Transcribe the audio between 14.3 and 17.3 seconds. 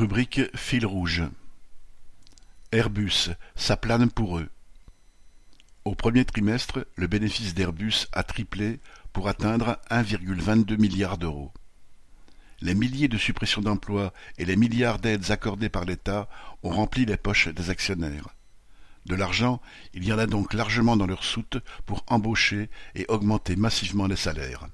et les milliards d'aides accordées par l'État ont rempli les